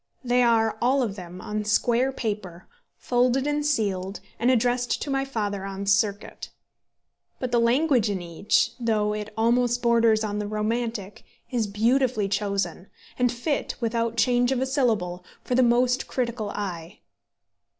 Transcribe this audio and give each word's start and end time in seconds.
They 0.23 0.41
are, 0.41 0.79
all 0.81 1.03
of 1.03 1.15
them, 1.15 1.39
on 1.41 1.63
square 1.63 2.11
paper, 2.11 2.67
folded 2.97 3.45
and 3.45 3.63
sealed, 3.63 4.19
and 4.39 4.49
addressed 4.49 4.99
to 5.03 5.11
my 5.11 5.23
father 5.25 5.63
on 5.63 5.85
circuit; 5.85 6.49
but 7.39 7.51
the 7.51 7.59
language 7.59 8.09
in 8.09 8.19
each, 8.19 8.71
though 8.79 9.13
it 9.13 9.31
almost 9.37 9.83
borders 9.83 10.23
on 10.23 10.39
the 10.39 10.47
romantic, 10.47 11.23
is 11.51 11.67
beautifully 11.67 12.27
chosen, 12.27 12.87
and 13.19 13.31
fit, 13.31 13.75
without 13.79 14.17
change 14.17 14.51
of 14.51 14.59
a 14.59 14.65
syllable, 14.65 15.23
for 15.43 15.53
the 15.53 15.61
most 15.61 16.07
critical 16.07 16.49
eye. 16.49 16.97